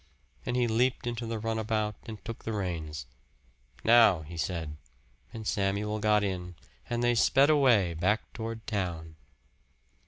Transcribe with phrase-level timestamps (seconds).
[0.47, 3.05] And he leaped into the runabout and took the reins.
[3.83, 4.77] "Now," he said;
[5.31, 6.55] and Samuel got in,
[6.89, 9.15] and they sped away, back toward town.